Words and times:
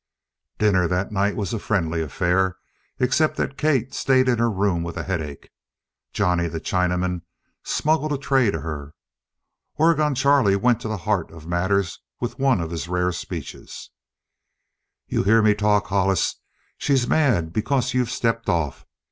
Dinner 0.57 0.87
that 0.87 1.11
night 1.11 1.35
was 1.35 1.53
a 1.53 1.59
friendly 1.59 2.01
affair, 2.01 2.57
except 2.97 3.37
that 3.37 3.55
Kate 3.55 3.93
stayed 3.93 4.27
in 4.27 4.39
her 4.39 4.49
room 4.49 4.81
with 4.81 4.97
a 4.97 5.03
headache. 5.03 5.51
Johnny 6.11 6.47
the 6.47 6.59
Chinaman 6.59 7.21
smuggled 7.63 8.11
a 8.11 8.17
tray 8.17 8.49
to 8.49 8.61
her. 8.61 8.95
Oregon 9.75 10.15
Charlie 10.15 10.55
went 10.55 10.81
to 10.81 10.87
the 10.87 10.97
heart 11.05 11.29
of 11.29 11.45
matters 11.45 11.99
with 12.19 12.39
one 12.39 12.59
of 12.61 12.71
his 12.71 12.87
rare 12.87 13.11
speeches: 13.11 13.91
"You 15.05 15.21
hear 15.21 15.43
me 15.43 15.53
talk, 15.53 15.85
Hollis. 15.85 16.37
She's 16.79 17.07
mad 17.07 17.53
because 17.53 17.93
you've 17.93 18.09
stepped 18.09 18.49
off. 18.49 18.87